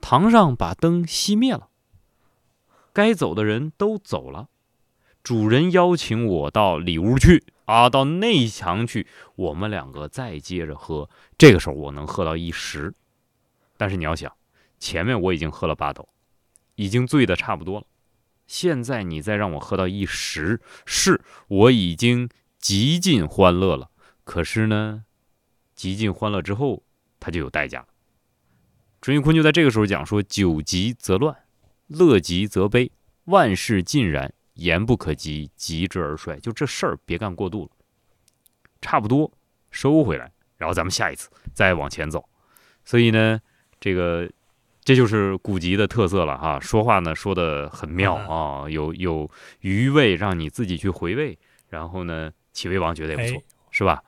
[0.00, 1.68] 堂上把灯熄灭了，
[2.92, 4.48] 该走的人都走了，
[5.22, 11.08] 主人邀请我到里屋去啊，到内墙去，我们两个再接着喝。
[11.38, 12.92] 这个时候我能喝到一时，
[13.78, 14.30] 但是你要想，
[14.78, 16.06] 前面我已经喝了八斗，
[16.74, 17.86] 已经醉的差不多了。
[18.46, 22.28] 现在你再让我喝到一时，是我已经
[22.58, 23.90] 极尽欢乐了。
[24.24, 25.04] 可是呢，
[25.74, 26.82] 极尽欢乐之后，
[27.20, 27.86] 它就有代价了。
[29.00, 31.36] 淳于髡就在这个时候讲说：“酒极则乱，
[31.86, 32.90] 乐极则悲，
[33.26, 36.40] 万事尽然，言不可及，急之而衰。
[36.40, 37.70] 就这事儿别干过度了，
[38.80, 39.30] 差不多
[39.70, 42.28] 收回来，然后咱们下一次再往前走。
[42.84, 43.40] 所以呢，
[43.78, 44.28] 这个
[44.86, 46.60] 这就是古籍的特色了哈。
[46.60, 49.28] 说话呢说的很妙啊，有有
[49.60, 51.36] 余味让你自己去回味。
[51.68, 54.00] 然后呢，齐威王觉得也不错，是吧？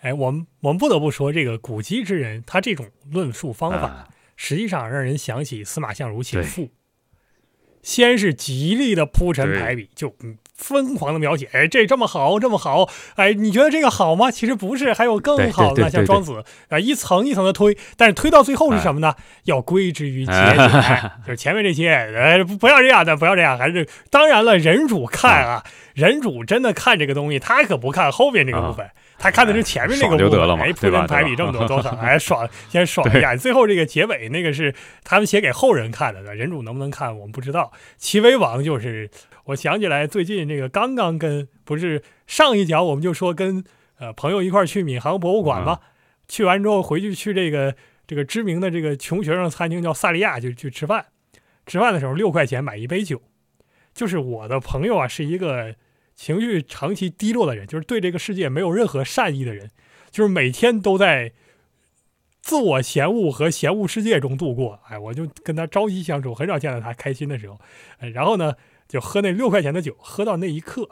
[0.00, 6.70] 哎，我们我们不得不说，这个古籍之人，他这种论述方法，实际上让人想起司马相如写赋。
[7.86, 10.12] 先是极力的铺陈排比，就
[10.56, 14.28] 疯狂的描写，哎，这这么好，这么好，哎，你觉得这个好吗？
[14.28, 19.14] 其实不是，还有更好的，像庄子啊，一层一层的推，但是推到最后是什么呢？
[19.44, 20.56] 要归之于节俭，
[21.24, 25.62] 就是前面这些，哎，不要这样的，不要这样，还是当然了，人主看啊，
[25.94, 28.90] 人主真的看这个东西，他可不看后面这个部分。
[29.18, 33.34] 他看的是前面那个屋，哎，铺陈排比这么多多少，哎，爽，先爽一下。
[33.34, 34.74] 最后这个结尾那个是
[35.04, 37.72] 他们写给后人看的，人主能不能看我们不知道。
[37.96, 39.10] 齐威王就是，
[39.44, 43.64] 我想起来最近这个刚刚跟不是上一讲我们就说跟
[43.98, 45.80] 呃朋友一块去闵行博物馆嘛，
[46.28, 47.74] 去完之后回去去这个
[48.06, 51.06] 这个知名的这个穷学生餐厅叫萨利亚就去吃饭，
[51.66, 53.22] 吃饭的时候六块钱买一杯酒，
[53.94, 55.74] 就是我的朋友啊是一个。
[56.16, 59.70] 情绪长期低落的人，就是对这个世界没有任何善意的人，
[60.10, 61.34] 就是每天都在
[62.40, 64.80] 自我嫌恶和嫌恶世界中度过。
[64.88, 67.60] 哎，我就跟他朝夕相处，很少见到他开心的时候。
[67.98, 68.54] 哎，然后呢，
[68.88, 70.88] 就喝那六块钱的酒，喝到那一刻，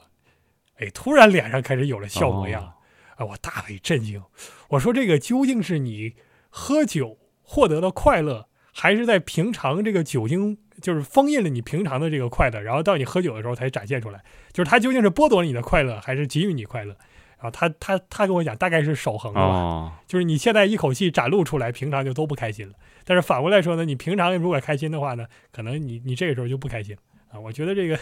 [0.77, 2.75] 哎，突然脸上开始有了笑模样。
[3.17, 4.23] 哎，我大为震惊。
[4.71, 6.15] 我说这个究竟是你
[6.51, 10.59] 喝酒获得了快乐，还是在平常这个酒精？
[10.81, 14.23] 就是封印了你平常的这个快乐，然后到你喝酒的时候才展现出来。
[14.53, 16.97] 就是他究竟是剥夺了你的快乐，还是给予你快乐？
[17.39, 20.01] 然后他他他跟我讲，大概是守恒的吧。
[20.07, 22.75] 就是你现在一口气展露出来，平常就都不开心了。
[23.05, 26.97] 但是反过来说呢，你平常如果开心的话呢，可能你你这个时候就不开心
[27.31, 27.39] 啊。
[27.39, 27.99] 我觉得这个。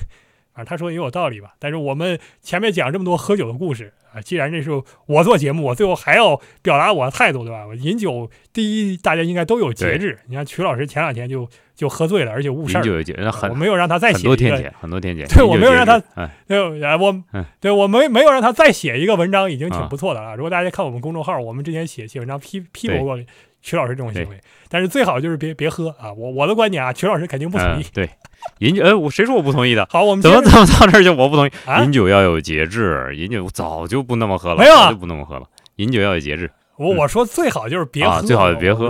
[0.53, 1.55] 啊，他说也有道理吧？
[1.59, 4.71] 但是我们前面讲这么多喝酒的故事啊，既然这是
[5.07, 7.67] 我做节目，我最后还要表达我的态度，对吧？
[7.67, 10.19] 我饮酒第一，大家应该都有节制。
[10.27, 12.81] 你看曲老师前两天就就喝醉了，而且误事儿。
[12.81, 15.27] 饮酒有节制，很我没有让他再写很多天检，很多天检。
[15.29, 15.99] 对我没有让他，
[16.47, 17.25] 对，我
[17.59, 20.37] 对我没没有让他再写一个文章，已经挺不错的了。
[20.37, 23.19] 如果大家看我们公众号，我们之前写写文章批批驳过
[23.62, 26.12] 曲老师这种行为，但是最好就是别别喝啊！
[26.12, 27.87] 我我的观点啊，曲老师肯定不同意。
[27.94, 28.11] 对。
[28.59, 29.87] 饮酒，哎，我谁说我不同意的？
[29.88, 31.51] 好，我们怎么怎么到这儿就我不同意？
[31.85, 35.46] 饮酒要有节制，饮酒早就不那么喝了，没有就不那么喝了。
[35.77, 36.51] 饮酒要有节制。
[36.77, 38.88] 我我说最好就是别喝，最好别喝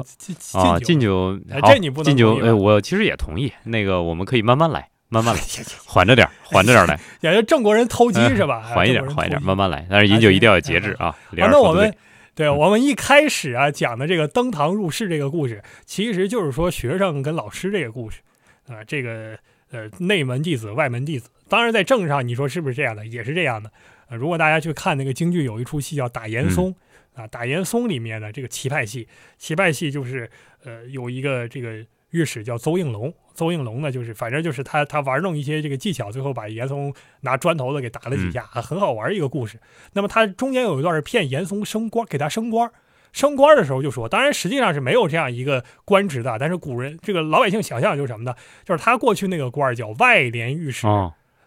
[0.54, 0.78] 啊！
[0.80, 2.38] 敬酒，这你不敬酒。
[2.42, 3.52] 哎，我其实也同意。
[3.64, 5.40] 那个我们可以慢慢来，慢慢来，
[5.85, 6.98] 缓着点，缓着点来。
[7.20, 8.62] 感觉郑国人偷鸡是吧？
[8.62, 9.87] 缓一点，缓一点，慢慢来。
[9.90, 11.14] 但是饮酒一定要有节制啊！
[11.32, 11.92] 那我们
[12.35, 18.21] 对我们一开始啊讲的这个登堂入室这个故事，其实就是说学生跟老师这个故事
[18.66, 19.38] 啊，这个。
[19.73, 23.07] 呃，内门弟子，外门弟子，当然在政治上，你说是不是这样的？
[23.07, 23.73] 也是这样的。
[24.11, 26.71] 呃，如果大家去看那个京剧，有一出戏叫《打严嵩》
[27.14, 30.31] 啊，《打严嵩》里面的这个棋派戏，棋派戏就是
[30.62, 39.59] 呃有一个这个御史叫邹应龙，邹应龙呢就是反正就是他他玩弄一些这个技巧，最后把严嵩拿砖头子给打了几下，很好玩一个故事。
[39.92, 42.70] 那么他中间有一段是骗严嵩升官，给他升官。
[43.12, 48.35] 升官的时候就说，当然实际上是没有这样一个官职的，但是古人这个老百姓想象就是什么呢？
[48.64, 50.87] 就是他过去那个官叫外联御史，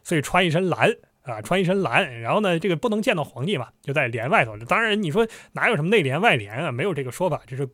[0.03, 4.55] 所以穿一身蓝啊，穿一身蓝，然后呢，这个不能见到皇帝嘛，就在帘外头。
[4.59, 6.71] 当然你说哪有什么内帘外联啊？
[6.71, 7.67] 没有这个说法，这是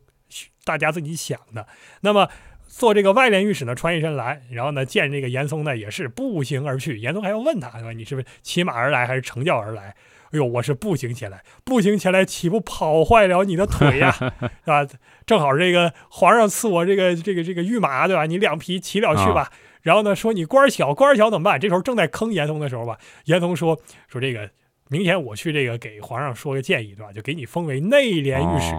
[0.64, 1.66] 大家自己想的。
[2.00, 2.26] 那么
[2.72, 7.92] 做这个外联御史呢，穿一身蓝，然后呢见这个严嵩呢也是步行而去，严嵩还要问他，对吧？
[7.92, 9.94] 你是不是骑马而来还是乘轿而来？
[10.32, 14.10] 哎呦，我是步行前来，步行前来岂不跑坏了你的腿呀？
[14.10, 14.30] 是
[14.64, 14.88] 吧？
[15.26, 18.24] 正好这个皇上赐我这个这个这个御马，对吧？
[18.24, 19.52] 你两匹骑了去吧。
[19.82, 21.60] 然后呢，说你官小，官小怎么办？
[21.60, 24.48] 这时候正在坑严嵩的时候吧，严嵩说说这个
[24.88, 27.12] 明天我去这个给皇上说个建议，对吧？
[27.12, 28.72] 就给你封为内联御史。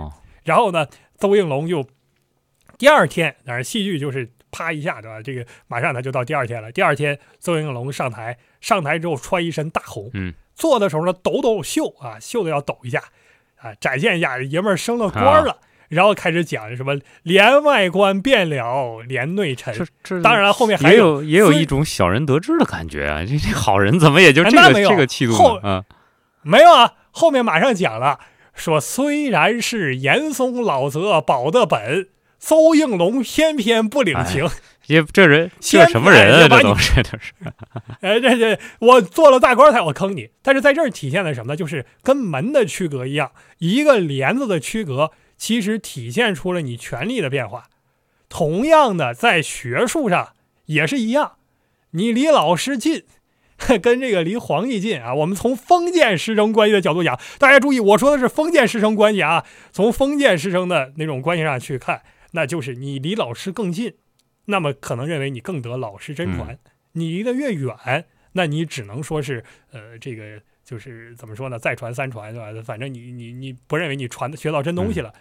[0.44, 0.88] 然后呢，
[1.20, 1.86] 邹应龙就
[2.84, 5.22] 第二天，当然戏剧就是啪一下，对吧？
[5.22, 6.70] 这个马上他就到第二天了。
[6.70, 10.34] 第二天，邹应龙上台，上台之后穿一身大红，嗯。
[10.54, 13.02] 做的时候呢，抖抖袖啊，袖子要抖一下，
[13.56, 15.60] 啊，展现一下爷们儿升了官了。
[15.88, 19.88] 然后开始讲什么连外观变了，连内这沉。
[20.04, 23.24] 这当然了，后面还也有也有一种小人得志的感觉啊！
[23.26, 25.42] 这 这好人怎么也就这个这个气度？
[25.64, 25.86] 啊，
[26.42, 28.20] 没有啊，后面马上讲了，
[28.54, 32.10] 说虽然是严嵩老泽保的本，
[32.46, 34.50] 邹应龙偏偏不领情。
[34.88, 36.48] 也这人先这什么人啊？
[36.50, 37.32] 这都是这是
[38.02, 40.30] 哎，这这我做了大官才我坑你。
[40.42, 41.56] 但是在这儿体现的什么呢？
[41.56, 47.68] 就是跟门的区隔一样，一个帘子的区隔，其实体现出了你权力的变化。
[48.28, 50.34] 同样的，在学术上
[50.66, 51.36] 也是一样，
[51.92, 53.04] 你离老师近，
[53.82, 55.14] 跟这个离皇帝近啊。
[55.14, 59.46] 我们从封建师生关系的角度讲，大家注意，我说的是封建师生关系啊。
[59.72, 62.02] 从封建师生的那种关系上去看，
[62.36, 63.96] 那就是你离老师更近，
[64.46, 66.60] 那么可能认为你更得老师真传。
[66.92, 71.58] 你离得越远，那你只能说是呃，这个就是怎么说呢？
[71.58, 72.62] 再传三传，对吧？
[72.64, 75.14] 反正你你你不认为你传的学到真东西了。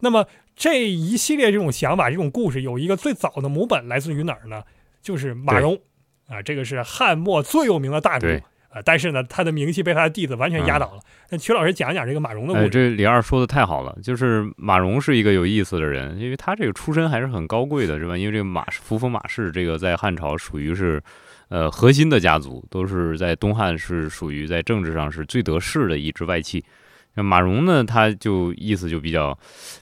[0.00, 4.64] 那么这一系列这种想法、这种故事，有一个最早的母本来自于哪儿呢？
[5.02, 5.80] 就是马对融
[6.26, 8.40] 啊，这个是汉末最有名的大儒
[8.72, 8.82] 对啊。
[8.84, 11.00] 但是呢，他的名气被他的弟子完全压倒了。
[11.30, 12.70] 那曲老师讲一讲这个马融的故哎，事。
[12.70, 18.16] 这李二说的太好了，就是马融是一个有意思的人，因为他这个出身还是很高贵的，是吧？
[18.16, 21.02] 因为这个马氏扶风马氏，这个在汉朝属于是
[21.48, 26.64] 呃核心的家族，都是在东汉是属于在政治上是最得势的一支外戚。
[27.14, 29.36] 那马融呢，他就意思就比较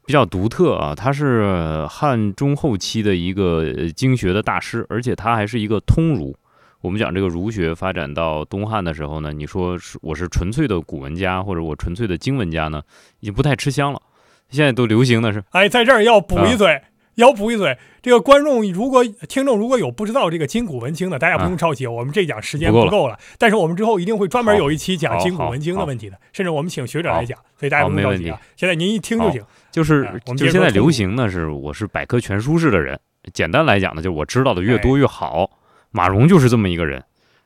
[0.07, 6.35] 比较独特啊，他是呃汉中后期的一个呃经学的大师，而且他还是一个通儒。
[6.80, 12.80] 我们讲这个儒学发展到东汉的时候呢，你说是我是纯粹的古文家，或者我纯粹的经文家呢，
[13.20, 14.00] 已经不太吃香了。
[14.50, 16.82] 现在都流行的是， 哎，在这儿要补一啊嘴，
[17.16, 17.76] 要补一嘴。
[18.00, 23.18] 这个观众如果听众如果有不知道这个今古文经的，大家不用着急，我们这讲时间啊不够了够了。
[23.38, 28.40] 但是我们之后一定会专门有一期讲好好金古文经的问题的，甚至我们请学者来讲，所以大家好没问不用着急啊。
[28.56, 29.42] 现在您一听就行。
[29.72, 32.98] 就是啊我们就是现在流行的，是我是百科全书式的人。
[33.34, 35.50] 简单来讲呢，就是我知道的越哎多越好。
[35.90, 37.03] 马蓉就是这么一个人，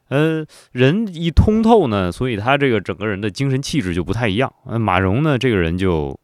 [0.09, 4.53] 呃，人一通透呢，所以他这个整个人的精神气质就不太一样。
[4.67, 6.19] 呃，马蓉呢，这个人就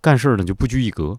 [0.00, 1.18] 干事儿呢就不拘一格，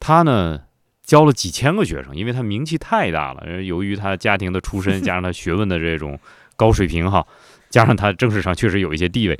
[0.00, 0.62] 他呢
[1.02, 3.42] 教了几千个学生，因为他名气太大了。
[3.46, 6.18] 呃由于他家庭的出身，加上他学问的这种
[6.56, 7.26] 高水平哈，
[7.68, 9.38] 加上他政治上确实有一些地位，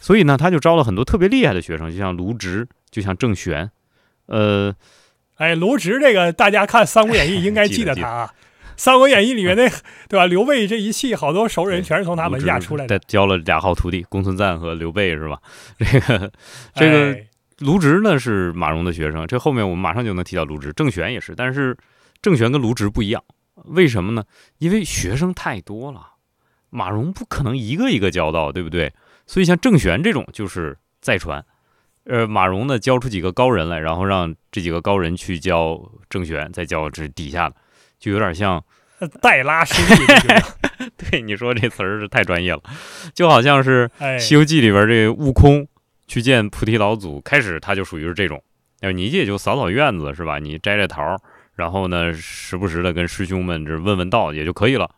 [0.00, 3.70] 所以呢，他就招了很多特别厉害的学生，就像卢植，就像郑玄，
[4.26, 4.74] 呃，
[5.36, 8.26] 哎，卢植这个大家看《三国演义》应该记得他啊，
[8.78, 9.68] 《三国演义》里面那
[10.08, 10.26] 对吧？
[10.26, 12.98] 刘备这一系好多熟人全是从他门下出来的。
[13.00, 15.38] 教了俩好徒弟，公孙瓒和刘备是吧？
[15.78, 16.32] 这个
[16.74, 17.26] 这个哎
[17.58, 21.76] 卢植呢是马融的学生，这后面我们马上就能提到卢植，郑玄也是，但是
[22.20, 23.22] 郑玄跟卢植不一样，
[23.66, 24.24] 为什么呢？
[24.58, 26.14] 因为学生太多了，
[26.70, 28.92] 马融不可能一个一个教到，对不对？
[29.26, 31.44] 所以像郑玄这种就是再传，
[32.06, 37.54] 呃，马融呢教出几个高人来，然后让这几个高人去教郑玄，再教这底下的，
[38.04, 38.62] 就有点像
[39.22, 40.04] 带拉师弟
[41.10, 42.60] 对你说这词儿是太专业了，
[43.14, 45.66] 就好像是哎《西游记》里边这悟空
[46.06, 48.42] 去见菩提老祖，开始他就属于是这种，
[48.80, 50.38] 要，你也就扫扫院子是吧？
[50.38, 51.16] 你摘摘桃，
[51.54, 54.90] 然后呢，时不时的跟师兄们这问问道也就可以了。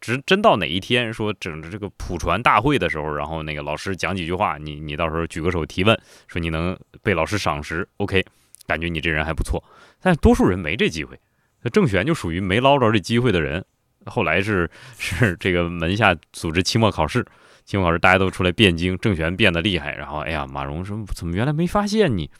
[0.00, 8.24] 直真到哪一天说整着这个普传大会的时候，然后那个老师讲几句话，你你到时候举个手提问，说你能被老师赏识，OK，
[8.66, 9.62] 感觉你这人还不错。
[10.00, 11.18] 但是多数人没这机会，
[11.64, 13.64] 那郑玄就属于没捞着这机会的人。
[14.06, 17.24] 后来是是这个门下组织期末考试，
[17.64, 22.30] 期末考试大家都出来辩经，郑玄辩的厉害，然后哎呀，马融说怎么原来没发现你？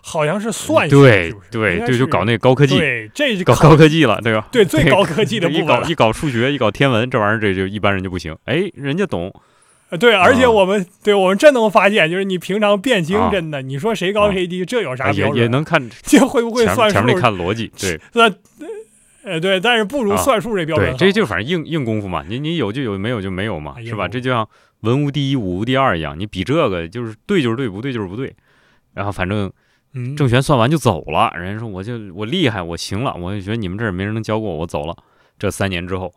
[0.00, 4.46] 好像是算对，对对，就搞那高科技，对，这就搞高科技了，对吧？
[4.52, 8.36] 对最高科技的部分一搞一搞数学，一搞天文，这玩意儿这就一般人就不行。
[8.44, 9.40] 哎，人家懂，呃
[9.98, 15.38] 对，而且啊我们对我们真能发现，就是你平常辩经啊真的，你说谁高谁低，这有啥也标准？
[15.40, 17.14] 也能看 这会不会算数前面？
[17.14, 18.30] 得看逻辑， 对那
[19.24, 24.08] 呃对，但是不如啊算数这标准对，这就反正硬硬功夫嘛，你你有就有，没有就没有嘛，是吧？
[24.08, 24.48] 这就像
[24.80, 28.34] 文无第一，武无第二一样，你比这个就是对就是对，不对就是不对。
[28.94, 29.52] 然后反正
[29.94, 34.96] 嗯，郑玄算完就走了，人家说我就我厉害，我行了，我就觉得你们这儿没人能教过我，我走了。
[35.38, 36.12] 这三年之后，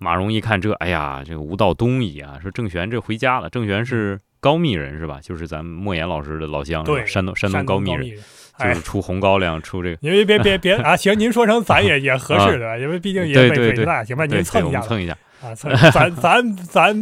[0.00, 3.50] 马融一看这，哎呀，这个吴道东夷啊，说郑玄这回家了。
[3.50, 5.20] 郑玄是高密人是吧？
[5.22, 8.16] 就是咱们莫言老师的老乡，对山东山山东高密人，就
[8.64, 9.98] 哎是，出红高粱，出这个。
[10.00, 10.96] 您别别别 啊！
[10.96, 14.24] 行，您说成咱也也合适的，因为毕竟也北对对对北大，行吧？
[14.24, 15.16] 您蹭一下蹭一下。
[15.42, 16.96] 啊，蹭咱咱咱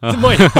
[0.20, 0.50] 莫言，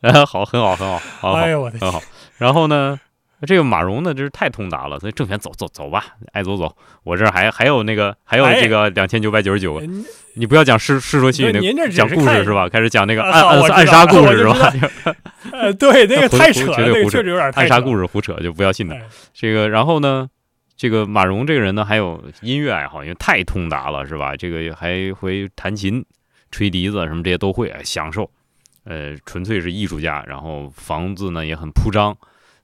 [0.00, 2.04] 哎， 好，很好，很好，好好哎，呦我的天很好。
[2.38, 2.98] 然后呢，
[3.46, 6.76] 这个马蓉呢，真是太通达了，所以郑权走走走吧，爱走走。
[7.04, 9.80] 我这儿还还有那个还有哎这个两千九百九十九
[10.34, 12.68] 你不要讲世世说新语那讲故事是吧？
[12.68, 14.72] 开始讲那个啊暗暗暗杀故事是吧？
[15.52, 18.94] 呃，对，那个太扯了，那个绝对胡扯确实有点太暗杀故事胡扯，就不要信他。
[18.94, 20.28] 哎这个，然后呢，
[20.76, 24.36] 这个马蓉这个人呢，还有音乐爱好，因为太通达了，是吧？
[24.36, 26.04] 这个还会弹琴、
[26.50, 28.30] 吹笛子什么这些都会，哎享受。
[28.84, 32.16] 呃，纯粹是艺术家，然后房子呢也很铺张，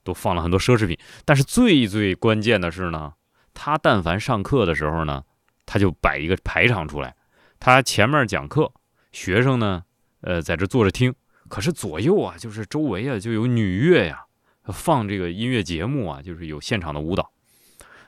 [0.06, 0.96] 都放了很多奢侈品。
[1.24, 3.12] 但是最最关键的是呢，
[3.52, 5.24] 他但凡上课的时候呢，
[5.66, 7.14] 他就摆一个排场出来，
[7.58, 8.72] 他前面讲课，
[9.12, 9.82] 学生呢，
[10.20, 11.14] 呃，在这坐着听，
[11.48, 14.24] 可是左右啊，就是周围啊，就有女乐呀，
[14.72, 17.32] 放这个音乐节目啊，就是有现场的舞蹈。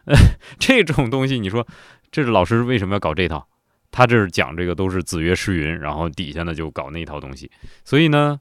[0.04, 0.16] 呃，
[0.58, 1.66] 这种东西，你说
[2.10, 3.46] 这是老师为什么要搞这套？
[3.90, 7.50] 他这是讲这个都是子曰诗云，然后底下呢就搞那套东西，
[7.84, 8.38] 所以呢，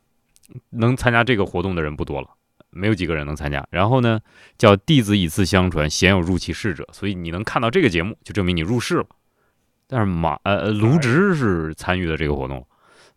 [0.71, 2.27] 能参加这个活动的人不多了，
[2.71, 3.65] 没有几个人能参加。
[3.71, 4.19] 然后呢，
[4.57, 9.05] 叫弟子以次相传，鲜有入其室者，所以你能看到这个节目，就证明你入世了。
[9.87, 12.67] 但是马呃呃卢植是参与的这个活动，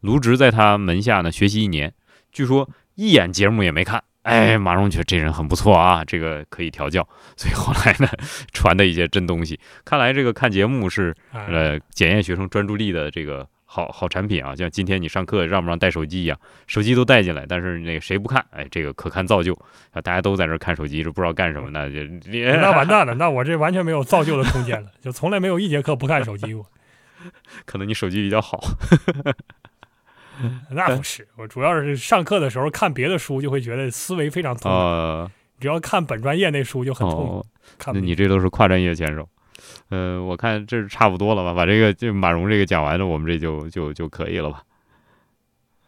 [0.01, 1.93] 卢植在他门下呢学习一年，
[2.31, 4.03] 据说一眼节目也没看。
[4.23, 8.07] 哎，马蓉觉得这人很不错啊，这个可以调教，所以后来呢，
[8.53, 9.59] 传的一些真东西。
[9.83, 14.57] 看来这个看节目是哎呃检验学生专注力的这个好好产品啊。
[14.57, 18.45] 像今天你上课让不让带手机一样，手机都带进来，但是那个谁不看？
[18.51, 19.55] 哎，这个可看造就
[19.93, 26.67] 啊，大家都在这儿看手机，这不知道干什么，那就那完蛋了，那我这完全没有造就的空间了，就从来没有一节课不看手机过。
[27.65, 28.61] 可能你手机比较好。
[30.71, 37.47] 那不是，我主要是上课的时候看别的书，就会觉得思维非常痛只要看本专业那书就很痛苦，哦，
[37.79, 39.29] 看那你这都是跨专业选手。
[39.91, 41.53] 呃，我看这是差不多了吧？
[41.53, 44.63] 把这个就马蓉这个讲完了，我们这就就就可以了吧？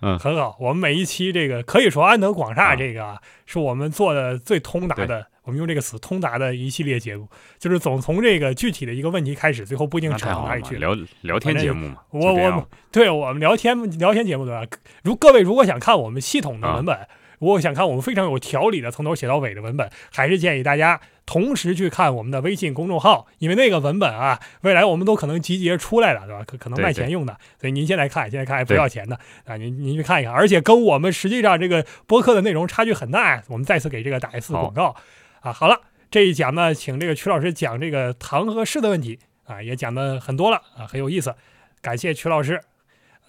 [0.04, 0.56] 嗯很好。
[0.58, 7.28] 我们每一期这个可以说安德广啊厦这个啊，是我们做的最通达的，我们用这个词通达的一系列节目，
[7.60, 10.76] 就是总从这个具体的一个问题开始，最后不一定那扯到哪里去。
[10.78, 11.98] 聊聊天节目嘛。
[12.10, 14.66] 我我对我们聊天聊天节目对吧？
[15.04, 16.98] 如各位如果想看我们系统的文本，
[17.38, 26.44] 如果想看我们非常有条理的从头写到尾的文本，还是建议大家同时去看我们的微信公众号，因为那个文本啊，未来我们都可能集结出来了，对吧？
[26.44, 34.96] 可可能卖钱用的，所以您先来看，现在看还不要钱的啊，您您去看一看，而且跟我们实际上这个播客的内容差距很大，我们再次给这个打一次广告
[35.40, 35.52] 啊。
[35.52, 41.34] 好了，这一讲呢，请这个曲老师讲这个唐和氏的问题啊，也讲的很多了啊，很有意思。
[41.80, 42.60] 感谢曲老师，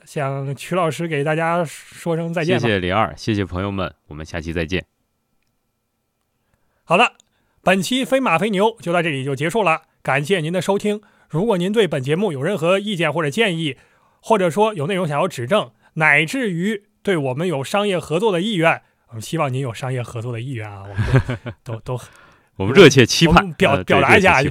[0.06, 2.68] 向曲老师给大家说声再见谢。
[2.68, 4.86] 谢李二，谢谢朋友们，我们下期再见。
[6.84, 7.14] 好了，
[7.66, 11.00] 本期飞马飞牛就到这里就结束了，感谢您的收听。
[11.30, 13.78] 如果您对本节目有任何意见或者建议，
[14.20, 22.02] 或者说有内容想要指正，乃至于对我们有商业合作的意愿，我们希望您有商业合作的意愿啊，我们都 都都
[22.58, 24.44] 我们热切期盼，表呃表达一下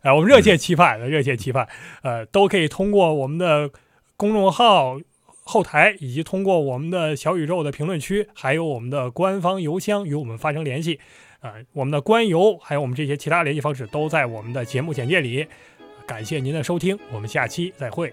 [0.00, 1.68] 呃，我们热切期盼，热切期盼，
[2.02, 3.70] 呃，都可以通过我们的
[4.16, 4.98] 公众号
[5.44, 10.98] 后台，以及通过我们的小宇宙的评论区，还有我们的官方邮箱与我们发生联系。
[11.40, 15.46] 呃，我们的官游还有我们这些其他联系方式都在我们的节目简介里。
[16.06, 18.12] 感谢您的收听，我们下期再会。